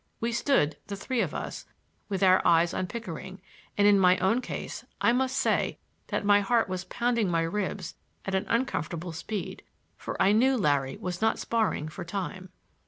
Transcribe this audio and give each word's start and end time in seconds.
We 0.19 0.31
stood, 0.31 0.77
the 0.87 0.95
three 0.95 1.21
of 1.21 1.31
us, 1.35 1.67
with 2.09 2.23
our 2.23 2.41
eyes 2.43 2.73
on 2.73 2.87
Pickering, 2.87 3.39
and 3.77 3.85
in 3.87 3.99
my 3.99 4.17
own 4.17 4.41
case 4.41 4.83
I 4.99 5.13
must 5.13 5.35
say 5.37 5.77
that 6.07 6.25
my 6.25 6.41
heart 6.41 6.67
was 6.67 6.85
pounding 6.85 7.29
my 7.29 7.43
ribs 7.43 7.93
at 8.25 8.33
an 8.33 8.47
uncomfortable 8.49 9.11
speed, 9.11 9.61
for 9.97 10.19
I 10.19 10.31
knew 10.31 10.57
Larry 10.57 10.97
was 10.97 11.21
not 11.21 11.37
sparring 11.37 11.87
for 11.87 12.03
time. 12.03 12.49